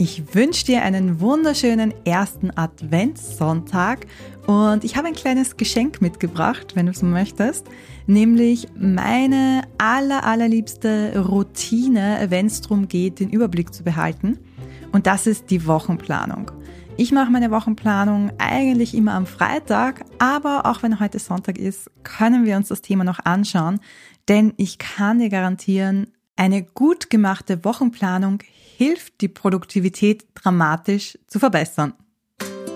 Ich 0.00 0.32
wünsche 0.32 0.64
dir 0.64 0.82
einen 0.82 1.18
wunderschönen 1.18 1.92
ersten 2.04 2.56
Adventssonntag 2.56 4.06
und 4.46 4.84
ich 4.84 4.96
habe 4.96 5.08
ein 5.08 5.14
kleines 5.14 5.56
Geschenk 5.56 6.00
mitgebracht, 6.00 6.76
wenn 6.76 6.86
du 6.86 6.92
es 6.92 7.02
möchtest, 7.02 7.66
nämlich 8.06 8.68
meine 8.78 9.62
aller, 9.76 10.22
allerliebste 10.22 11.20
Routine, 11.26 12.26
wenn 12.28 12.46
es 12.46 12.60
darum 12.60 12.86
geht, 12.86 13.18
den 13.18 13.30
Überblick 13.30 13.74
zu 13.74 13.82
behalten. 13.82 14.38
Und 14.92 15.08
das 15.08 15.26
ist 15.26 15.50
die 15.50 15.66
Wochenplanung. 15.66 16.52
Ich 16.96 17.10
mache 17.10 17.32
meine 17.32 17.50
Wochenplanung 17.50 18.30
eigentlich 18.38 18.94
immer 18.94 19.14
am 19.14 19.26
Freitag, 19.26 20.04
aber 20.20 20.66
auch 20.66 20.84
wenn 20.84 21.00
heute 21.00 21.18
Sonntag 21.18 21.58
ist, 21.58 21.90
können 22.04 22.46
wir 22.46 22.56
uns 22.56 22.68
das 22.68 22.82
Thema 22.82 23.02
noch 23.02 23.18
anschauen, 23.24 23.80
denn 24.28 24.54
ich 24.58 24.78
kann 24.78 25.18
dir 25.18 25.28
garantieren, 25.28 26.12
eine 26.36 26.62
gut 26.62 27.10
gemachte 27.10 27.64
Wochenplanung 27.64 28.44
hilft, 28.78 29.20
die 29.22 29.28
Produktivität 29.28 30.24
dramatisch 30.34 31.18
zu 31.26 31.40
verbessern. 31.40 31.94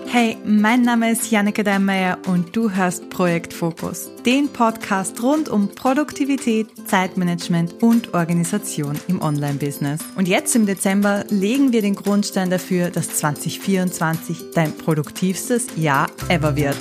Hey, 0.05 0.37
mein 0.45 0.81
Name 0.81 1.09
ist 1.11 1.31
Janneke 1.31 1.63
Deinmeier 1.63 2.19
und 2.27 2.55
du 2.55 2.69
hörst 2.69 3.09
Projekt 3.09 3.53
Fokus, 3.53 4.11
den 4.25 4.49
Podcast 4.49 5.23
rund 5.23 5.47
um 5.47 5.69
Produktivität, 5.69 6.67
Zeitmanagement 6.87 7.81
und 7.81 8.13
Organisation 8.13 8.99
im 9.07 9.21
Online-Business. 9.21 10.01
Und 10.17 10.27
jetzt 10.27 10.55
im 10.55 10.65
Dezember 10.65 11.23
legen 11.29 11.71
wir 11.71 11.81
den 11.81 11.95
Grundstein 11.95 12.49
dafür, 12.49 12.91
dass 12.91 13.15
2024 13.15 14.51
dein 14.53 14.77
produktivstes 14.77 15.67
Jahr 15.77 16.07
ever 16.27 16.55
wird. 16.57 16.77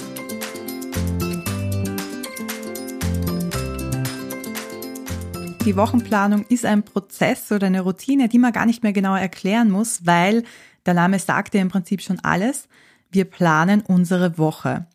Die 5.65 5.77
Wochenplanung 5.77 6.45
ist 6.49 6.67
ein 6.67 6.83
Prozess 6.83 7.53
oder 7.53 7.69
eine 7.69 7.83
Routine, 7.83 8.29
die 8.29 8.41
man 8.41 8.53
gar 8.53 8.67
nicht 8.67 8.83
mehr 8.83 8.93
genau 8.93 9.15
erklären 9.15 9.71
muss, 9.71 10.05
weil 10.05 10.43
der 10.87 10.95
Name 10.95 11.21
sagt 11.21 11.55
ja 11.55 11.61
im 11.61 11.69
Prinzip 11.69 12.03
schon 12.03 12.19
alles. 12.21 12.67
Wir 13.13 13.27
planen 13.27 13.81
unsere 13.81 14.39
Woche. 14.39 14.87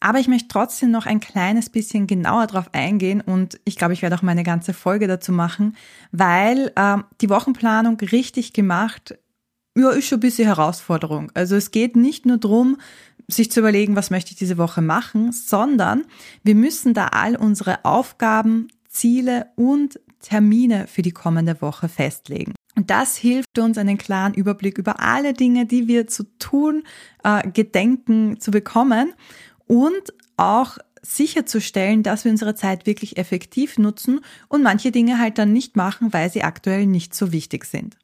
Aber 0.00 0.18
ich 0.18 0.28
möchte 0.28 0.48
trotzdem 0.48 0.90
noch 0.90 1.04
ein 1.04 1.20
kleines 1.20 1.68
bisschen 1.68 2.06
genauer 2.06 2.46
drauf 2.46 2.70
eingehen 2.72 3.20
und 3.20 3.60
ich 3.66 3.76
glaube, 3.76 3.92
ich 3.92 4.00
werde 4.00 4.16
auch 4.16 4.22
meine 4.22 4.44
ganze 4.44 4.72
Folge 4.72 5.08
dazu 5.08 5.30
machen, 5.30 5.76
weil 6.10 6.72
äh, 6.74 6.98
die 7.20 7.28
Wochenplanung 7.28 7.98
richtig 8.00 8.54
gemacht 8.54 9.18
ja, 9.76 9.90
ist 9.90 10.06
schon 10.06 10.18
ein 10.18 10.20
bisschen 10.20 10.46
Herausforderung. 10.46 11.32
Also 11.34 11.54
es 11.54 11.70
geht 11.70 11.96
nicht 11.96 12.24
nur 12.24 12.38
drum, 12.38 12.78
sich 13.28 13.50
zu 13.50 13.60
überlegen, 13.60 13.96
was 13.96 14.10
möchte 14.10 14.30
ich 14.30 14.36
diese 14.36 14.56
Woche 14.56 14.80
machen, 14.80 15.32
sondern 15.32 16.04
wir 16.42 16.54
müssen 16.54 16.94
da 16.94 17.08
all 17.08 17.36
unsere 17.36 17.84
Aufgaben, 17.84 18.68
Ziele 18.88 19.46
und 19.56 19.98
Termine 20.24 20.86
für 20.86 21.02
die 21.02 21.12
kommende 21.12 21.60
Woche 21.60 21.88
festlegen. 21.88 22.54
Und 22.76 22.90
das 22.90 23.16
hilft 23.16 23.58
uns, 23.58 23.78
einen 23.78 23.98
klaren 23.98 24.34
Überblick 24.34 24.78
über 24.78 24.98
alle 25.00 25.34
Dinge, 25.34 25.66
die 25.66 25.86
wir 25.86 26.06
zu 26.06 26.24
tun, 26.38 26.82
äh, 27.22 27.48
gedenken 27.48 28.40
zu 28.40 28.50
bekommen 28.50 29.12
und 29.66 30.14
auch 30.36 30.78
sicherzustellen, 31.02 32.02
dass 32.02 32.24
wir 32.24 32.32
unsere 32.32 32.54
Zeit 32.54 32.86
wirklich 32.86 33.18
effektiv 33.18 33.78
nutzen 33.78 34.20
und 34.48 34.62
manche 34.62 34.90
Dinge 34.90 35.18
halt 35.18 35.38
dann 35.38 35.52
nicht 35.52 35.76
machen, 35.76 36.12
weil 36.12 36.32
sie 36.32 36.42
aktuell 36.42 36.86
nicht 36.86 37.14
so 37.14 37.30
wichtig 37.30 37.66
sind. 37.66 37.96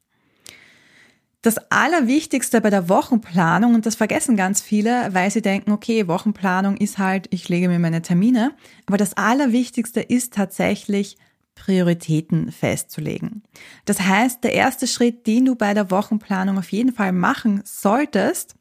Das 1.42 1.56
Allerwichtigste 1.70 2.60
bei 2.60 2.68
der 2.68 2.91
Wochenplanung, 2.91 3.74
und 3.74 3.86
das 3.86 3.94
vergessen 3.94 4.36
ganz 4.36 4.60
viele, 4.60 5.14
weil 5.14 5.30
sie 5.30 5.41
denken, 5.41 5.72
okay, 5.72 6.06
Wochenplanung 6.06 6.76
ist 6.76 6.98
halt, 6.98 7.28
ich 7.30 7.48
lege 7.48 7.70
mir 7.70 7.78
meine 7.78 8.02
Termine, 8.02 8.52
aber 8.84 8.98
das 8.98 9.14
Allerwichtigste 9.14 10.02
ist 10.02 10.34
tatsächlich 10.34 11.16
Prioritäten 11.55 12.53
festzulegen. 12.53 13.43
Das 13.84 14.01
heißt, 14.01 14.43
der 14.45 14.55
erste 14.55 14.87
Schritt, 14.87 15.27
den 15.27 15.45
du 15.45 15.55
bei 15.55 15.75
der 15.75 15.91
Wochenplanung 15.91 16.59
auf 16.59 16.73
jeden 16.73 16.93
Fall 16.93 17.12
machen 17.12 17.62
solltest, 17.65 18.55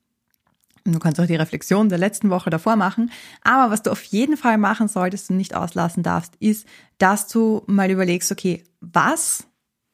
du 0.83 0.99
kannst 0.99 1.19
auch 1.19 1.25
die 1.25 1.35
Reflexion 1.35 1.89
der 1.89 1.97
letzten 1.97 2.29
Woche 2.29 2.49
davor 2.49 2.75
machen, 2.75 3.11
aber 3.41 3.71
was 3.71 3.83
du 3.83 3.91
auf 3.91 4.03
jeden 4.03 4.37
Fall 4.37 4.57
machen 4.57 4.87
solltest 4.87 5.29
und 5.29 5.37
nicht 5.37 5.55
auslassen 5.55 6.03
darfst, 6.03 6.35
ist, 6.39 6.67
dass 6.97 7.27
du 7.27 7.63
mal 7.67 7.89
überlegst, 7.91 8.31
okay, 8.31 8.63
was 8.81 9.45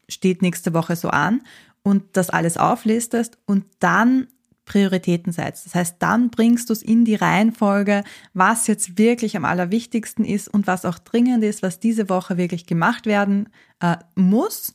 steht 0.07 0.41
nächste 0.41 0.73
Woche 0.73 0.95
so 0.95 1.09
an 1.09 1.41
und 1.83 2.03
das 2.13 2.29
alles 2.29 2.57
auflistest 2.57 3.37
und 3.45 3.65
dann 3.79 4.27
Prioritäten 4.65 5.31
setzt. 5.31 5.65
Das 5.65 5.75
heißt, 5.75 5.95
dann 5.99 6.29
bringst 6.29 6.69
du 6.69 6.73
es 6.73 6.81
in 6.81 7.05
die 7.05 7.15
Reihenfolge, 7.15 8.03
was 8.33 8.67
jetzt 8.67 8.97
wirklich 8.97 9.37
am 9.37 9.45
allerwichtigsten 9.45 10.25
ist 10.25 10.47
und 10.47 10.67
was 10.67 10.85
auch 10.85 10.99
dringend 10.99 11.43
ist, 11.43 11.63
was 11.63 11.79
diese 11.79 12.09
Woche 12.09 12.37
wirklich 12.37 12.65
gemacht 12.65 13.05
werden 13.05 13.49
äh, 13.79 13.97
muss. 14.15 14.73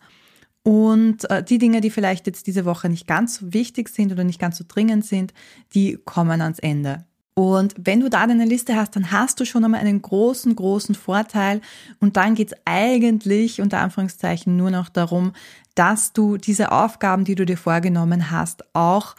Und 0.62 1.28
äh, 1.30 1.42
die 1.42 1.58
Dinge, 1.58 1.80
die 1.80 1.90
vielleicht 1.90 2.26
jetzt 2.26 2.46
diese 2.46 2.64
Woche 2.64 2.88
nicht 2.88 3.06
ganz 3.06 3.36
so 3.36 3.52
wichtig 3.52 3.88
sind 3.88 4.12
oder 4.12 4.24
nicht 4.24 4.38
ganz 4.38 4.58
so 4.58 4.64
dringend 4.66 5.04
sind, 5.04 5.32
die 5.74 5.98
kommen 6.04 6.40
ans 6.40 6.58
Ende. 6.58 7.04
Und 7.34 7.74
wenn 7.78 8.00
du 8.00 8.10
da 8.10 8.26
deine 8.26 8.44
Liste 8.44 8.76
hast, 8.76 8.96
dann 8.96 9.12
hast 9.12 9.40
du 9.40 9.46
schon 9.46 9.64
einmal 9.64 9.80
einen 9.80 10.02
großen, 10.02 10.54
großen 10.54 10.94
Vorteil. 10.94 11.62
Und 11.98 12.16
dann 12.16 12.34
geht's 12.34 12.52
eigentlich 12.64 13.60
unter 13.62 13.78
Anführungszeichen 13.78 14.56
nur 14.56 14.70
noch 14.70 14.88
darum, 14.88 15.32
dass 15.74 16.12
du 16.12 16.36
diese 16.36 16.70
Aufgaben, 16.70 17.24
die 17.24 17.36
du 17.36 17.46
dir 17.46 17.56
vorgenommen 17.56 18.30
hast, 18.30 18.62
auch 18.74 19.16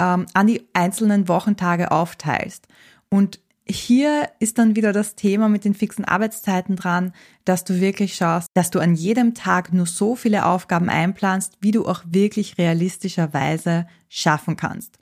ähm, 0.00 0.26
an 0.34 0.46
die 0.46 0.66
einzelnen 0.72 1.28
Wochentage 1.28 1.90
aufteilst. 1.90 2.66
Und 3.08 3.40
hier 3.68 4.28
ist 4.38 4.58
dann 4.58 4.76
wieder 4.76 4.92
das 4.92 5.16
Thema 5.16 5.48
mit 5.48 5.64
den 5.64 5.74
fixen 5.74 6.04
Arbeitszeiten 6.04 6.76
dran, 6.76 7.12
dass 7.44 7.64
du 7.64 7.80
wirklich 7.80 8.14
schaust, 8.14 8.48
dass 8.54 8.70
du 8.70 8.78
an 8.78 8.94
jedem 8.94 9.34
Tag 9.34 9.72
nur 9.72 9.86
so 9.86 10.14
viele 10.14 10.46
Aufgaben 10.46 10.88
einplanst, 10.88 11.58
wie 11.60 11.72
du 11.72 11.84
auch 11.86 12.04
wirklich 12.06 12.58
realistischerweise 12.58 13.88
schaffen 14.08 14.56
kannst. 14.56 14.98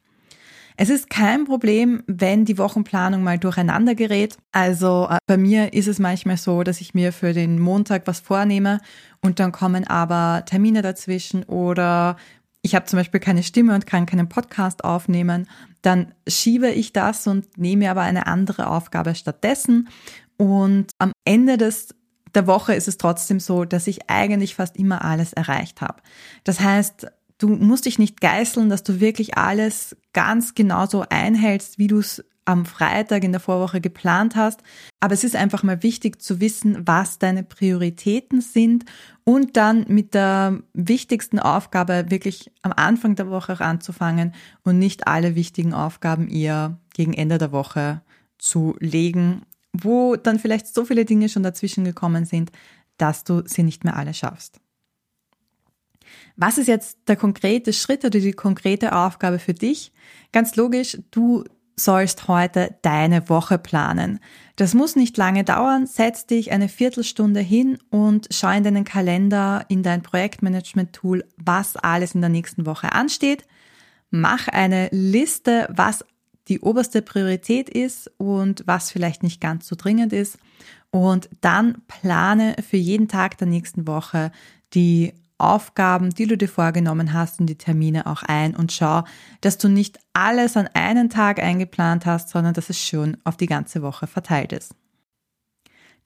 Es 0.77 0.89
ist 0.89 1.09
kein 1.09 1.45
Problem, 1.45 2.03
wenn 2.07 2.45
die 2.45 2.59
Wochenplanung 2.59 3.23
mal 3.23 3.39
durcheinander 3.39 3.95
gerät. 3.95 4.37
Also 4.51 5.07
äh, 5.09 5.19
bei 5.27 5.37
mir 5.37 5.73
ist 5.73 5.87
es 5.87 6.01
manchmal 6.01 6.37
so, 6.37 6.65
dass 6.65 6.81
ich 6.81 6.95
mir 6.95 7.13
für 7.13 7.33
den 7.33 7.61
Montag 7.61 8.07
was 8.07 8.19
vornehme 8.19 8.81
und 9.23 9.39
dann 9.39 9.53
kommen 9.53 9.87
aber 9.87 10.43
Termine 10.47 10.83
dazwischen 10.83 11.45
oder 11.45 12.17
ich 12.65 12.75
habe 12.75 12.87
zum 12.87 12.99
Beispiel 12.99 13.21
keine 13.21 13.43
Stimme 13.43 13.75
und 13.75 13.87
kann 13.87 14.07
keinen 14.07 14.31
Podcast 14.31 14.85
aufnehmen, 14.85 15.47
dann 15.83 16.15
schiebe 16.27 16.71
ich 16.71 16.95
das 16.95 17.27
und 17.27 17.59
nehme 17.59 17.91
aber 17.91 18.01
eine 18.01 18.27
andere 18.27 18.69
Aufgabe 18.69 19.15
stattdessen. 19.15 19.91
Und 20.39 20.91
am 20.99 21.13
Ende 21.27 21.59
des 21.59 21.95
der 22.35 22.47
Woche 22.47 22.75
ist 22.75 22.89
es 22.89 22.97
trotzdem 22.97 23.39
so, 23.39 23.67
dass 23.67 23.87
ich 23.87 24.09
eigentlich 24.09 24.55
fast 24.55 24.77
immer 24.77 25.05
alles 25.05 25.35
erreicht 25.35 25.83
habe. 25.83 26.03
Das 26.43 26.61
heißt, 26.61 27.07
du 27.37 27.49
musst 27.49 27.85
dich 27.85 27.99
nicht 27.99 28.23
geißeln, 28.23 28.71
dass 28.71 28.83
du 28.83 28.99
wirklich 28.99 29.37
alles 29.37 29.95
ganz 30.15 30.55
genauso 30.55 31.05
einhältst, 31.09 31.79
wie 31.79 31.87
du 31.87 31.99
es 31.99 32.25
am 32.45 32.67
Freitag 32.67 33.25
in 33.25 33.33
der 33.33 33.41
Vorwoche 33.41 33.81
geplant 33.81 34.37
hast. 34.37 34.63
Aber 35.01 35.15
es 35.15 35.25
ist 35.25 35.37
einfach 35.37 35.63
mal 35.63 35.83
wichtig 35.83 36.21
zu 36.21 36.41
wissen, 36.41 36.87
was 36.87 37.19
deine 37.19 37.43
Prioritäten 37.43 38.41
sind 38.41 38.85
und 39.25 39.57
dann 39.57 39.87
mit 39.89 40.15
der 40.15 40.61
wichtigsten 40.73 41.39
Aufgabe 41.39 42.07
wirklich 42.09 42.53
am 42.63 42.73
Anfang 42.73 43.17
der 43.17 43.31
Woche 43.31 43.55
auch 43.55 43.61
anzufangen 43.61 44.35
und 44.63 44.79
nicht 44.79 45.07
alle 45.07 45.35
wichtigen 45.35 45.73
Aufgaben 45.73 46.29
eher 46.29 46.79
gegen 46.93 47.15
Ende 47.15 47.39
der 47.39 47.53
Woche 47.53 48.03
zu 48.39 48.77
legen, 48.79 49.43
wo 49.73 50.17
dann 50.17 50.39
vielleicht 50.39 50.73
so 50.73 50.85
viele 50.85 51.05
Dinge 51.05 51.29
schon 51.29 51.43
dazwischen 51.43 51.85
gekommen 51.85 52.25
sind, 52.27 52.53
dass 52.99 53.25
du 53.25 53.43
sie 53.47 53.63
nicht 53.63 53.85
mehr 53.85 53.97
alle 53.97 54.15
schaffst. 54.15 54.61
Was 56.37 56.59
ist 56.59 56.69
jetzt 56.69 56.99
der 57.09 57.17
konkrete 57.17 57.73
Schritt 57.73 58.05
oder 58.05 58.21
die 58.21 58.33
konkrete 58.33 58.95
Aufgabe 58.95 59.39
für 59.39 59.55
dich? 59.55 59.93
Ganz 60.33 60.57
logisch, 60.57 60.99
du 61.11 61.45
sollst 61.77 62.29
heute 62.29 62.77
deine 62.83 63.29
Woche 63.29 63.59
planen. 63.59 64.21
Das 64.57 64.75
muss 64.75 64.97
nicht 64.97 65.17
lange 65.17 65.45
dauern. 65.45 65.87
Setz 65.87 66.27
dich 66.27 66.53
eine 66.53 66.69
Viertelstunde 66.69 67.41
hin 67.41 67.79
und 67.91 68.29
schau 68.31 68.51
in 68.51 68.65
deinen 68.65 68.85
Kalender, 68.85 69.65
in 69.69 69.83
dein 69.83 70.03
Projektmanagement-Tool, 70.03 71.25
was 71.37 71.77
alles 71.77 72.15
in 72.15 72.21
der 72.21 72.31
nächsten 72.31 72.67
Woche 72.67 72.93
ansteht. 72.93 73.45
Mach 74.11 74.49
eine 74.49 74.89
Liste, 74.93 75.69
was 75.71 76.05
die 76.49 76.61
oberste 76.61 77.03
Priorität 77.03 77.69
ist 77.69 78.11
und 78.19 78.63
was 78.67 78.91
vielleicht 78.91 79.23
nicht 79.23 79.41
ganz 79.41 79.67
so 79.67 79.77
dringend 79.77 80.13
ist. 80.13 80.39
Und 80.91 81.29
dann 81.41 81.83
plane 81.89 82.55
für 82.69 82.77
jeden 82.77 83.09
Tag 83.09 83.39
der 83.39 83.49
nächsten 83.49 83.89
Woche 83.89 84.31
die 84.75 85.15
Aufgaben, 85.53 86.11
die 86.11 86.27
du 86.27 86.37
dir 86.37 86.49
vorgenommen 86.49 87.13
hast 87.13 87.41
und 87.41 87.47
die 87.47 87.59
Termine 87.59 88.07
auch 88.07 88.23
ein 88.23 88.55
und 88.55 88.73
schau, 88.73 89.05
dass 89.41 89.59
du 89.59 89.69
nicht 89.69 89.99
alles 90.13 90.57
an 90.57 90.69
einen 90.75 91.11
Tag 91.11 91.41
eingeplant 91.41 92.07
hast, 92.07 92.31
sondern 92.31 92.55
dass 92.55 92.71
es 92.71 92.81
schon 92.81 93.17
auf 93.25 93.37
die 93.37 93.47
ganze 93.47 93.83
Woche 93.83 94.07
verteilt 94.07 94.53
ist. 94.53 94.75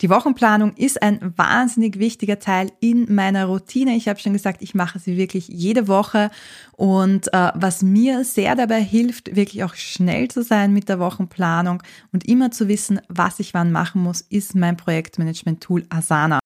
Die 0.00 0.10
Wochenplanung 0.10 0.74
ist 0.74 1.02
ein 1.02 1.32
wahnsinnig 1.36 1.98
wichtiger 1.98 2.38
Teil 2.38 2.70
in 2.78 3.12
meiner 3.12 3.46
Routine. 3.46 3.96
Ich 3.96 4.08
habe 4.08 4.20
schon 4.20 4.32
gesagt, 4.32 4.62
ich 4.62 4.72
mache 4.72 5.00
sie 5.00 5.16
wirklich 5.16 5.48
jede 5.48 5.88
Woche. 5.88 6.30
Und 6.76 7.32
äh, 7.34 7.50
was 7.54 7.82
mir 7.82 8.22
sehr 8.22 8.54
dabei 8.54 8.80
hilft, 8.80 9.34
wirklich 9.34 9.64
auch 9.64 9.74
schnell 9.74 10.28
zu 10.28 10.44
sein 10.44 10.72
mit 10.72 10.88
der 10.88 11.00
Wochenplanung 11.00 11.82
und 12.12 12.28
immer 12.28 12.52
zu 12.52 12.68
wissen, 12.68 13.00
was 13.08 13.40
ich 13.40 13.54
wann 13.54 13.72
machen 13.72 14.00
muss, 14.00 14.20
ist 14.20 14.54
mein 14.54 14.76
Projektmanagement-Tool 14.76 15.84
Asana. 15.88 16.38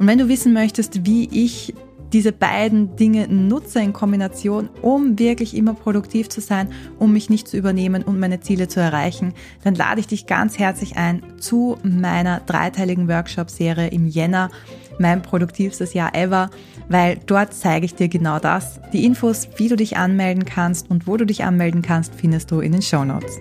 Und 0.00 0.06
wenn 0.08 0.18
du 0.18 0.28
wissen 0.28 0.52
möchtest, 0.52 1.06
wie 1.06 1.28
ich 1.30 1.74
diese 2.12 2.32
beiden 2.32 2.96
Dinge 2.96 3.28
nutze 3.28 3.80
in 3.80 3.92
Kombination, 3.92 4.68
um 4.82 5.18
wirklich 5.18 5.56
immer 5.56 5.74
produktiv 5.74 6.28
zu 6.28 6.40
sein, 6.40 6.68
um 6.98 7.12
mich 7.12 7.30
nicht 7.30 7.48
zu 7.48 7.56
übernehmen 7.56 8.02
und 8.02 8.18
meine 8.18 8.40
Ziele 8.40 8.68
zu 8.68 8.80
erreichen, 8.80 9.34
dann 9.64 9.74
lade 9.74 10.00
ich 10.00 10.06
dich 10.06 10.26
ganz 10.26 10.58
herzlich 10.58 10.96
ein 10.96 11.22
zu 11.38 11.78
meiner 11.82 12.40
dreiteiligen 12.40 13.08
Workshop-Serie 13.08 13.88
im 13.88 14.06
Jänner, 14.06 14.50
mein 14.98 15.22
produktivstes 15.22 15.94
Jahr 15.94 16.14
ever, 16.14 16.50
weil 16.88 17.18
dort 17.26 17.54
zeige 17.54 17.86
ich 17.86 17.94
dir 17.94 18.08
genau 18.08 18.38
das. 18.38 18.80
Die 18.92 19.04
Infos, 19.04 19.48
wie 19.56 19.68
du 19.68 19.76
dich 19.76 19.96
anmelden 19.96 20.44
kannst 20.44 20.90
und 20.90 21.06
wo 21.06 21.16
du 21.16 21.26
dich 21.26 21.44
anmelden 21.44 21.82
kannst, 21.82 22.14
findest 22.14 22.50
du 22.50 22.60
in 22.60 22.72
den 22.72 22.82
Show 22.82 23.04
Notes. 23.04 23.38